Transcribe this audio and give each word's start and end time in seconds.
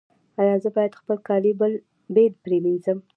ایا 0.39 0.55
زه 0.63 0.69
باید 0.75 0.97
خپل 0.99 1.17
کالي 1.27 1.51
بیل 2.15 2.31
پریمنځم؟ 2.43 2.97